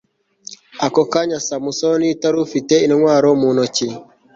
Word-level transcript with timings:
ako 0.85 1.01
kanya 1.11 1.37
samusoni 1.47 2.05
utari 2.15 2.37
ufite 2.45 2.73
intwaro 2.85 3.29
mu 3.41 3.49
ntoki 3.55 3.87